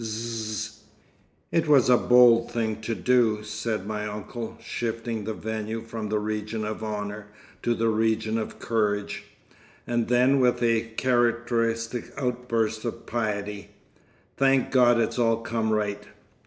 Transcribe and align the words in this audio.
Zzzz.... 0.03 0.79
"It 1.51 1.67
was 1.67 1.87
a 1.87 1.95
bold 1.95 2.49
thing 2.51 2.81
to 2.81 2.95
do," 2.95 3.43
said 3.43 3.85
my 3.85 4.07
uncle, 4.07 4.57
shifting 4.59 5.25
the 5.25 5.33
venue 5.35 5.83
from 5.83 6.09
the 6.09 6.17
region 6.17 6.65
of 6.65 6.83
honour 6.83 7.27
to 7.61 7.75
the 7.75 7.87
region 7.87 8.39
of 8.39 8.57
courage. 8.57 9.25
And 9.85 10.07
then 10.07 10.39
with 10.39 10.63
a 10.63 10.81
characteristic 10.97 12.05
outburst 12.17 12.83
of 12.83 13.05
piety, 13.05 13.69
"Thank 14.37 14.71
God 14.71 14.99
it's 14.99 15.19
all 15.19 15.37
come 15.37 15.71
right! 15.71 16.03